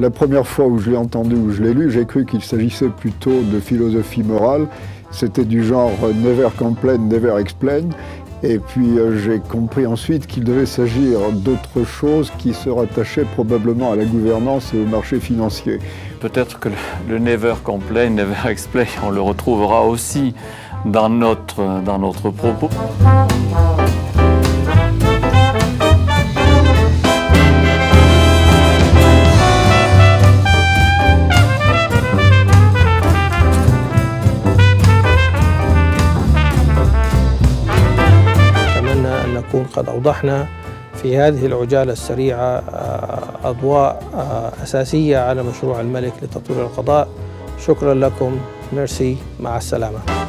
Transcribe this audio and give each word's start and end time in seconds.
La 0.00 0.08
première 0.08 0.46
fois 0.46 0.66
où 0.66 0.78
je 0.78 0.88
l'ai 0.88 0.96
entendu, 0.96 1.34
où 1.34 1.52
je 1.52 1.62
l'ai 1.62 1.74
lu, 1.74 1.90
j'ai 1.90 2.06
cru 2.06 2.24
qu'il 2.24 2.40
s'agissait 2.40 2.88
plutôt 2.88 3.42
de 3.42 3.60
philosophie 3.60 4.22
morale. 4.22 4.66
C'était 5.10 5.44
du 5.44 5.62
genre 5.62 5.92
never 6.14 6.48
complain, 6.56 6.96
never 6.96 7.34
explain. 7.38 7.82
Et 8.42 8.58
puis 8.58 8.98
euh, 8.98 9.18
j'ai 9.18 9.40
compris 9.40 9.84
ensuite 9.86 10.26
qu'il 10.26 10.44
devait 10.44 10.64
s'agir 10.64 11.18
d'autre 11.34 11.84
chose 11.84 12.32
qui 12.38 12.54
se 12.54 12.70
rattachait 12.70 13.26
probablement 13.34 13.92
à 13.92 13.96
la 13.96 14.06
gouvernance 14.06 14.72
et 14.72 14.80
au 14.80 14.86
marché 14.86 15.20
financier. 15.20 15.78
Peut-être 16.20 16.58
que 16.58 16.70
le 17.06 17.18
never 17.18 17.56
complain, 17.62 18.08
never 18.08 18.48
explain, 18.48 18.86
on 19.04 19.10
le 19.10 19.20
retrouvera 19.20 19.84
aussi 19.84 20.34
dans 20.86 21.10
notre, 21.10 21.82
dans 21.84 21.98
notre 21.98 22.30
propos. 22.30 22.70
نكون 39.50 39.64
قد 39.64 39.88
أوضحنا 39.88 40.46
في 40.94 41.18
هذه 41.18 41.46
العجالة 41.46 41.92
السريعة 41.92 42.62
أضواء 43.44 44.02
أساسية 44.62 45.18
على 45.18 45.42
مشروع 45.42 45.80
الملك 45.80 46.12
لتطوير 46.22 46.62
القضاء. 46.62 47.08
شكرا 47.66 47.94
لكم. 47.94 48.38
ميرسي. 48.72 49.16
مع 49.40 49.56
السلامة. 49.56 50.19